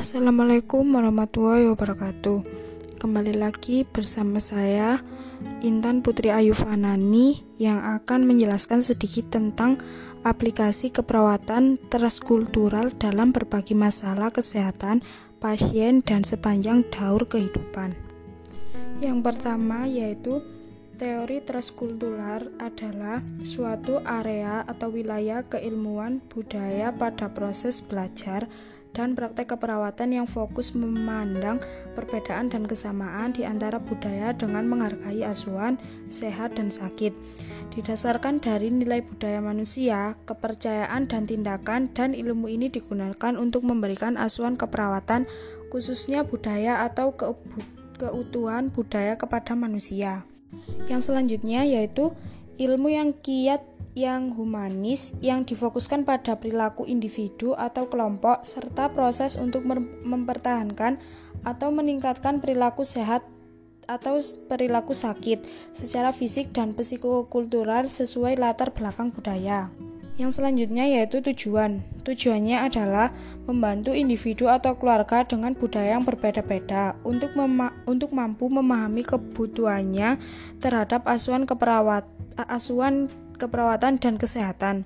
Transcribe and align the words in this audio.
Assalamualaikum 0.00 0.96
warahmatullahi 0.96 1.68
wabarakatuh. 1.76 2.40
Kembali 3.04 3.36
lagi 3.36 3.84
bersama 3.84 4.40
saya 4.40 5.04
Intan 5.60 6.00
Putri 6.00 6.32
Ayu 6.32 6.56
Fanani 6.56 7.44
yang 7.60 7.84
akan 7.84 8.24
menjelaskan 8.24 8.80
sedikit 8.80 9.28
tentang 9.28 9.76
aplikasi 10.24 10.88
keperawatan 10.88 11.76
transkultural 11.92 12.96
dalam 12.96 13.36
berbagai 13.36 13.76
masalah 13.76 14.32
kesehatan 14.32 15.04
pasien 15.36 16.00
dan 16.00 16.24
sepanjang 16.24 16.80
daur 16.88 17.28
kehidupan. 17.28 17.92
Yang 19.04 19.18
pertama 19.20 19.84
yaitu 19.84 20.40
Teori 20.96 21.40
transkultural 21.40 22.52
adalah 22.60 23.24
suatu 23.40 24.04
area 24.04 24.64
atau 24.68 24.92
wilayah 24.92 25.40
keilmuan 25.48 26.20
budaya 26.28 26.92
pada 26.92 27.32
proses 27.32 27.80
belajar 27.80 28.52
dan 28.90 29.14
praktek 29.14 29.54
keperawatan 29.54 30.10
yang 30.22 30.26
fokus 30.26 30.74
memandang 30.74 31.62
perbedaan 31.94 32.50
dan 32.50 32.66
kesamaan 32.66 33.30
di 33.30 33.46
antara 33.46 33.78
budaya 33.78 34.34
dengan 34.34 34.66
menghargai 34.66 35.22
asuhan, 35.22 35.78
sehat, 36.10 36.58
dan 36.58 36.74
sakit. 36.74 37.14
Didasarkan 37.70 38.42
dari 38.42 38.74
nilai 38.74 39.06
budaya 39.06 39.38
manusia, 39.38 40.18
kepercayaan 40.26 41.06
dan 41.06 41.22
tindakan 41.30 41.94
dan 41.94 42.18
ilmu 42.18 42.50
ini 42.50 42.66
digunakan 42.66 43.38
untuk 43.38 43.62
memberikan 43.62 44.18
asuhan 44.18 44.58
keperawatan 44.58 45.30
khususnya 45.70 46.26
budaya 46.26 46.82
atau 46.82 47.14
keutuhan 47.94 48.74
budaya 48.74 49.14
kepada 49.14 49.54
manusia. 49.54 50.26
Yang 50.90 51.14
selanjutnya 51.14 51.62
yaitu 51.62 52.10
ilmu 52.60 52.92
yang 52.92 53.16
kiat 53.16 53.64
yang 53.96 54.36
humanis 54.36 55.16
yang 55.18 55.42
difokuskan 55.42 56.06
pada 56.06 56.38
perilaku 56.38 56.86
individu 56.86 57.58
atau 57.58 57.90
kelompok 57.90 58.46
serta 58.46 58.92
proses 58.92 59.34
untuk 59.34 59.66
mempertahankan 60.04 61.00
atau 61.42 61.68
meningkatkan 61.74 62.38
perilaku 62.38 62.86
sehat 62.86 63.26
atau 63.90 64.22
perilaku 64.46 64.94
sakit 64.94 65.42
secara 65.74 66.14
fisik 66.14 66.54
dan 66.54 66.76
psikokultural 66.78 67.90
sesuai 67.90 68.38
latar 68.38 68.70
belakang 68.70 69.10
budaya. 69.10 69.72
Yang 70.14 70.38
selanjutnya 70.38 70.84
yaitu 70.84 71.24
tujuan. 71.24 71.80
Tujuannya 72.04 72.68
adalah 72.68 73.10
membantu 73.48 73.96
individu 73.96 74.52
atau 74.52 74.76
keluarga 74.76 75.24
dengan 75.24 75.56
budaya 75.56 75.96
yang 75.96 76.04
berbeda-beda 76.04 76.94
untuk 77.08 77.32
untuk 77.88 78.12
mampu 78.12 78.52
memahami 78.52 79.00
kebutuhannya 79.00 80.20
terhadap 80.60 81.08
asuhan 81.08 81.48
keperawat 81.48 82.19
asuhan 82.36 83.08
keperawatan 83.40 83.96
dan 83.96 84.20
kesehatan. 84.20 84.84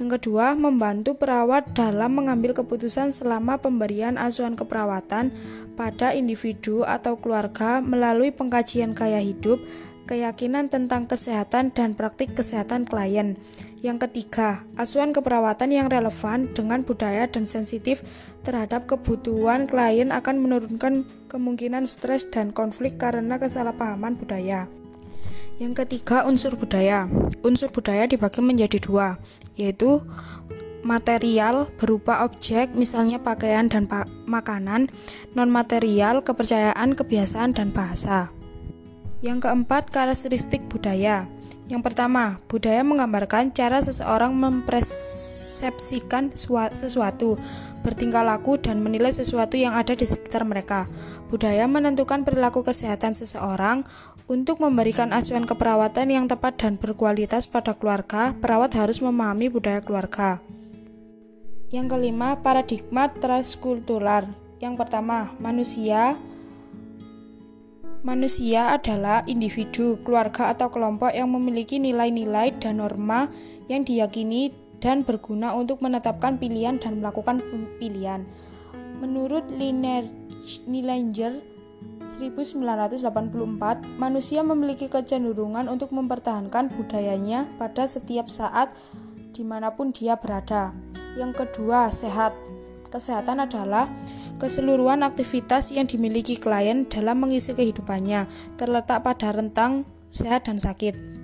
Yang 0.00 0.16
kedua, 0.16 0.56
membantu 0.56 1.12
perawat 1.12 1.76
dalam 1.76 2.16
mengambil 2.16 2.56
keputusan 2.56 3.12
selama 3.12 3.60
pemberian 3.60 4.16
asuhan 4.16 4.56
keperawatan 4.56 5.28
pada 5.76 6.16
individu 6.16 6.88
atau 6.88 7.20
keluarga 7.20 7.84
melalui 7.84 8.32
pengkajian 8.32 8.96
gaya 8.96 9.20
hidup, 9.20 9.60
keyakinan 10.08 10.72
tentang 10.72 11.04
kesehatan 11.04 11.76
dan 11.76 11.92
praktik 11.92 12.32
kesehatan 12.32 12.88
klien. 12.88 13.36
Yang 13.84 14.08
ketiga, 14.08 14.64
asuhan 14.80 15.12
keperawatan 15.12 15.68
yang 15.68 15.92
relevan 15.92 16.48
dengan 16.56 16.80
budaya 16.80 17.28
dan 17.28 17.44
sensitif 17.44 18.00
terhadap 18.40 18.88
kebutuhan 18.88 19.68
klien 19.68 20.16
akan 20.16 20.40
menurunkan 20.40 21.04
kemungkinan 21.28 21.84
stres 21.84 22.24
dan 22.32 22.56
konflik 22.56 22.96
karena 22.96 23.36
kesalahpahaman 23.36 24.16
budaya. 24.16 24.79
Yang 25.60 25.84
ketiga, 25.84 26.24
unsur 26.24 26.56
budaya. 26.56 27.04
Unsur 27.44 27.68
budaya 27.68 28.08
dibagi 28.08 28.40
menjadi 28.40 28.80
dua, 28.80 29.20
yaitu 29.60 30.00
material 30.80 31.68
berupa 31.76 32.24
objek, 32.24 32.72
misalnya 32.72 33.20
pakaian 33.20 33.68
dan 33.68 33.84
pa 33.84 34.08
makanan, 34.24 34.88
non-material, 35.36 36.24
kepercayaan, 36.24 36.96
kebiasaan, 36.96 37.52
dan 37.52 37.76
bahasa. 37.76 38.32
Yang 39.20 39.44
keempat, 39.44 39.92
karakteristik 39.92 40.64
budaya. 40.72 41.28
Yang 41.68 41.92
pertama, 41.92 42.40
budaya 42.48 42.80
menggambarkan 42.80 43.52
cara 43.52 43.84
seseorang 43.84 44.32
mempersepsikan 44.32 46.32
sesuatu, 46.72 47.36
bertingkah 47.80 48.24
laku, 48.24 48.56
dan 48.60 48.80
menilai 48.84 49.12
sesuatu 49.12 49.56
yang 49.56 49.76
ada 49.76 49.92
di 49.96 50.04
sekitar 50.04 50.44
mereka. 50.48 50.86
Budaya 51.28 51.64
menentukan 51.68 52.24
perilaku 52.24 52.64
kesehatan 52.64 53.12
seseorang, 53.16 53.84
untuk 54.30 54.62
memberikan 54.62 55.10
asuhan 55.10 55.42
keperawatan 55.42 56.06
yang 56.06 56.26
tepat 56.30 56.62
dan 56.62 56.78
berkualitas 56.78 57.50
pada 57.50 57.74
keluarga, 57.74 58.30
perawat 58.38 58.78
harus 58.78 59.02
memahami 59.02 59.50
budaya 59.50 59.82
keluarga. 59.82 60.38
Yang 61.74 61.98
kelima, 61.98 62.38
paradigma 62.38 63.10
transkultural. 63.10 64.30
Yang 64.62 64.74
pertama, 64.78 65.34
manusia 65.42 66.14
Manusia 68.00 68.72
adalah 68.72 69.20
individu, 69.28 70.00
keluarga 70.00 70.48
atau 70.56 70.72
kelompok 70.72 71.12
yang 71.12 71.28
memiliki 71.28 71.76
nilai-nilai 71.76 72.56
dan 72.56 72.80
norma 72.80 73.28
yang 73.68 73.84
diyakini 73.84 74.56
dan 74.80 75.04
berguna 75.04 75.52
untuk 75.54 75.84
menetapkan 75.84 76.40
pilihan 76.40 76.80
dan 76.80 76.98
melakukan 77.04 77.44
pilihan. 77.78 78.24
Menurut 79.00 79.48
Linenger 79.52 80.04
1984, 82.10 82.98
manusia 83.96 84.42
memiliki 84.42 84.90
kecenderungan 84.90 85.70
untuk 85.70 85.94
mempertahankan 85.94 86.74
budayanya 86.74 87.46
pada 87.56 87.86
setiap 87.86 88.26
saat 88.26 88.74
di 89.30 89.46
mana 89.46 89.70
pun 89.70 89.94
dia 89.94 90.18
berada. 90.18 90.74
Yang 91.14 91.46
kedua, 91.46 91.88
sehat. 91.94 92.34
Kesehatan 92.90 93.46
adalah 93.46 93.86
keseluruhan 94.42 95.06
aktivitas 95.06 95.70
yang 95.70 95.86
dimiliki 95.86 96.34
klien 96.34 96.90
dalam 96.90 97.22
mengisi 97.22 97.54
kehidupannya, 97.54 98.26
terletak 98.58 99.06
pada 99.06 99.30
rentang 99.30 99.86
sehat 100.10 100.50
dan 100.50 100.58
sakit. 100.58 101.19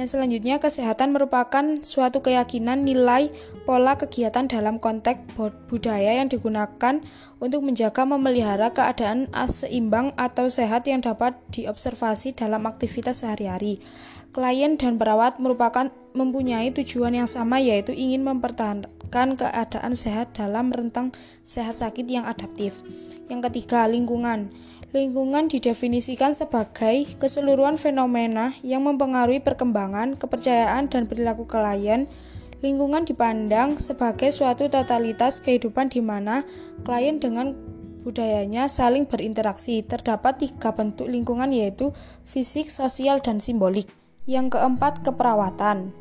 Yang 0.00 0.16
selanjutnya, 0.16 0.56
kesehatan 0.64 1.12
merupakan 1.12 1.60
suatu 1.84 2.24
keyakinan 2.24 2.88
nilai 2.88 3.28
pola 3.68 4.00
kegiatan 4.00 4.48
dalam 4.48 4.80
konteks 4.80 5.36
budaya 5.68 6.16
yang 6.16 6.32
digunakan 6.32 7.04
untuk 7.36 7.60
menjaga 7.60 8.08
memelihara 8.08 8.72
keadaan 8.72 9.28
seimbang 9.52 10.16
atau 10.16 10.48
sehat 10.48 10.88
yang 10.88 11.04
dapat 11.04 11.36
diobservasi 11.52 12.32
dalam 12.32 12.64
aktivitas 12.64 13.20
sehari-hari. 13.20 13.84
Klien 14.32 14.80
dan 14.80 14.96
perawat 14.96 15.36
merupakan 15.36 15.92
mempunyai 16.16 16.72
tujuan 16.72 17.20
yang 17.20 17.28
sama 17.28 17.60
yaitu 17.60 17.92
ingin 17.92 18.24
mempertahankan 18.24 19.36
keadaan 19.36 19.92
sehat 19.92 20.32
dalam 20.32 20.72
rentang 20.72 21.12
sehat 21.44 21.76
sakit 21.76 22.08
yang 22.08 22.24
adaptif. 22.24 22.80
Yang 23.28 23.52
ketiga, 23.52 23.84
lingkungan. 23.84 24.48
Lingkungan 24.90 25.46
didefinisikan 25.46 26.34
sebagai 26.34 27.06
keseluruhan 27.22 27.78
fenomena 27.78 28.58
yang 28.66 28.82
mempengaruhi 28.82 29.38
perkembangan, 29.38 30.18
kepercayaan, 30.18 30.90
dan 30.90 31.06
perilaku 31.06 31.46
klien. 31.46 32.10
Lingkungan 32.58 33.06
dipandang 33.06 33.78
sebagai 33.78 34.34
suatu 34.34 34.66
totalitas 34.66 35.38
kehidupan 35.38 35.94
di 35.94 36.02
mana 36.02 36.42
klien 36.82 37.22
dengan 37.22 37.54
budayanya 38.02 38.66
saling 38.66 39.06
berinteraksi. 39.06 39.86
Terdapat 39.86 40.42
tiga 40.42 40.74
bentuk 40.74 41.06
lingkungan 41.06 41.54
yaitu 41.54 41.94
fisik, 42.26 42.66
sosial, 42.66 43.22
dan 43.22 43.38
simbolik. 43.38 43.86
Yang 44.26 44.58
keempat, 44.58 45.06
keperawatan. 45.06 45.99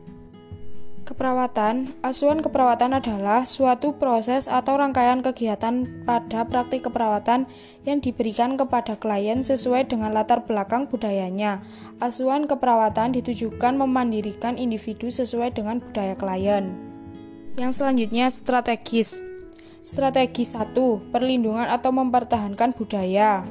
Keperawatan, 1.09 1.89
asuhan 2.05 2.37
keperawatan 2.37 2.93
adalah 2.93 3.41
suatu 3.41 3.97
proses 3.97 4.45
atau 4.45 4.77
rangkaian 4.77 5.25
kegiatan 5.25 6.05
pada 6.05 6.45
praktik 6.45 6.85
keperawatan 6.85 7.49
yang 7.81 7.97
diberikan 7.97 8.61
kepada 8.61 8.93
klien 8.93 9.41
sesuai 9.41 9.89
dengan 9.89 10.13
latar 10.13 10.45
belakang 10.45 10.85
budayanya. 10.85 11.65
Asuhan 11.97 12.45
keperawatan 12.45 13.17
ditujukan 13.17 13.73
memandirikan 13.73 14.61
individu 14.61 15.09
sesuai 15.09 15.57
dengan 15.57 15.81
budaya 15.81 16.13
klien. 16.13 16.77
Yang 17.57 17.81
selanjutnya 17.81 18.29
strategis. 18.29 19.17
Strategi 19.81 20.45
1. 20.45 20.77
Perlindungan 21.09 21.73
atau 21.73 21.89
mempertahankan 21.89 22.77
budaya. 22.77 23.41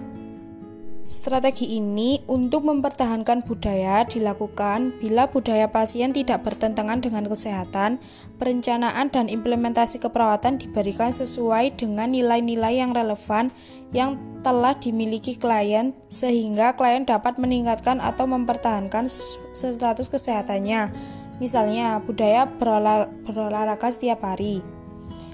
Strategi 1.09 1.81
ini 1.81 2.21
untuk 2.29 2.69
mempertahankan 2.69 3.41
budaya 3.41 4.05
dilakukan 4.05 4.93
bila 5.01 5.25
budaya 5.25 5.65
pasien 5.73 6.13
tidak 6.13 6.45
bertentangan 6.45 7.01
dengan 7.01 7.25
kesehatan, 7.25 7.97
perencanaan 8.37 9.09
dan 9.09 9.33
implementasi 9.33 10.05
keperawatan 10.05 10.61
diberikan 10.61 11.09
sesuai 11.09 11.81
dengan 11.81 12.13
nilai-nilai 12.13 12.85
yang 12.85 12.93
relevan 12.93 13.49
yang 13.97 14.21
telah 14.45 14.77
dimiliki 14.77 15.41
klien 15.41 15.97
sehingga 16.13 16.77
klien 16.77 17.09
dapat 17.09 17.41
meningkatkan 17.41 18.05
atau 18.05 18.29
mempertahankan 18.29 19.09
status 19.57 20.13
kesehatannya. 20.13 20.93
Misalnya, 21.41 22.05
budaya 22.05 22.45
berolah, 22.45 23.09
berolahraga 23.25 23.89
setiap 23.89 24.29
hari. 24.29 24.61